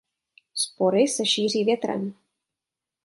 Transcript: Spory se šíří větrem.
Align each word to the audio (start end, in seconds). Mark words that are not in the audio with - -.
Spory 0.53 1.07
se 1.07 1.25
šíří 1.25 1.63
větrem. 1.63 2.13